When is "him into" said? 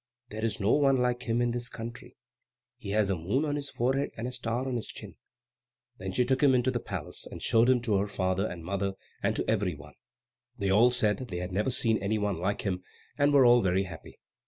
6.41-6.71